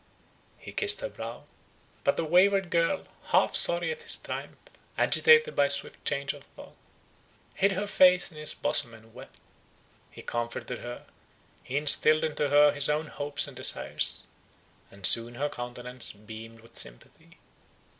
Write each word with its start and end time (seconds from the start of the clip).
He 0.57 0.71
kissed 0.71 1.01
her 1.01 1.09
brow—but 1.09 2.17
the 2.17 2.25
wayward 2.25 2.71
girl, 2.71 3.05
half 3.25 3.55
sorry 3.55 3.91
at 3.91 4.01
his 4.01 4.17
triumph, 4.17 4.57
agitated 4.97 5.55
by 5.55 5.67
swift 5.67 6.03
change 6.05 6.33
of 6.33 6.43
thought, 6.43 6.73
hid 7.53 7.73
her 7.73 7.85
face 7.85 8.31
in 8.31 8.37
his 8.37 8.55
bosom 8.55 8.95
and 8.95 9.13
wept. 9.13 9.39
He 10.09 10.23
comforted 10.23 10.79
her; 10.79 11.05
he 11.61 11.77
instilled 11.77 12.23
into 12.23 12.49
her 12.49 12.71
his 12.71 12.89
own 12.89 13.09
hopes 13.09 13.45
and 13.47 13.55
desires; 13.55 14.23
and 14.89 15.05
soon 15.05 15.35
her 15.35 15.49
countenance 15.49 16.11
beamed 16.11 16.61
with 16.61 16.77
sympathy. 16.79 17.37